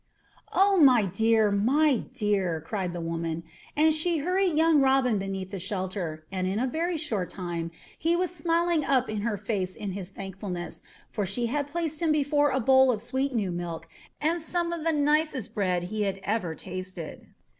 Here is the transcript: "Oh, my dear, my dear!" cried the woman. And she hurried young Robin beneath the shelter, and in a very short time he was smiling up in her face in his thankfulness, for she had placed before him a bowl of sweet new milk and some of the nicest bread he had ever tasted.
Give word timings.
"Oh, 0.51 0.77
my 0.79 1.05
dear, 1.05 1.51
my 1.51 2.05
dear!" 2.15 2.59
cried 2.65 2.91
the 2.91 2.99
woman. 2.99 3.43
And 3.77 3.93
she 3.93 4.17
hurried 4.17 4.55
young 4.57 4.81
Robin 4.81 5.19
beneath 5.19 5.51
the 5.51 5.59
shelter, 5.59 6.25
and 6.31 6.47
in 6.47 6.57
a 6.57 6.65
very 6.65 6.97
short 6.97 7.29
time 7.29 7.69
he 7.99 8.15
was 8.15 8.33
smiling 8.33 8.83
up 8.83 9.11
in 9.11 9.21
her 9.21 9.37
face 9.37 9.75
in 9.75 9.91
his 9.91 10.09
thankfulness, 10.09 10.81
for 11.11 11.23
she 11.27 11.45
had 11.53 11.67
placed 11.67 11.99
before 12.11 12.49
him 12.49 12.57
a 12.57 12.61
bowl 12.61 12.91
of 12.91 12.99
sweet 12.99 13.35
new 13.35 13.51
milk 13.51 13.87
and 14.19 14.41
some 14.41 14.73
of 14.73 14.83
the 14.83 14.91
nicest 14.91 15.53
bread 15.53 15.83
he 15.83 16.01
had 16.01 16.19
ever 16.23 16.55
tasted. 16.55 17.27